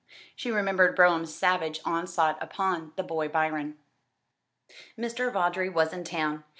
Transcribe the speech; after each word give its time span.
She 0.35 0.49
remembered 0.49 0.95
Brougham's 0.95 1.31
savage 1.31 1.79
onslaught 1.85 2.39
upon 2.41 2.91
the 2.95 3.03
boy 3.03 3.27
Byron. 3.27 3.77
Mr. 4.97 5.31
Vawdrey 5.31 5.69
was 5.69 5.93
in 5.93 6.03
town. 6.03 6.43